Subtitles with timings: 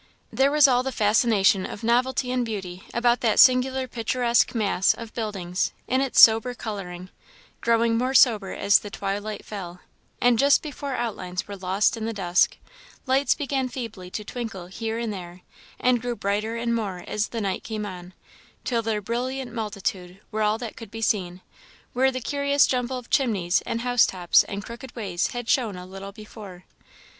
[0.33, 5.13] There was all the fascination of novelty and beauty about that singular picturesque mass of
[5.13, 7.11] buildings, in its sober colouring,
[7.61, 9.81] growing more sober as the twilight fell;
[10.19, 12.57] and just before outlines were lost in the dusk,
[13.05, 15.41] lights began feebly to twinkle here and there,
[15.79, 18.15] and grew brighter and more as the night came on,
[18.63, 21.41] till their brilliant multitude were all that could be seen,
[21.93, 25.85] where the curious jumble of chimneys and house tops and crooked ways had shown a
[25.85, 26.65] little before.